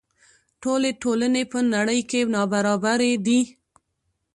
[0.61, 3.39] ټولې ټولنې په نړۍ کې نابرابرې دي.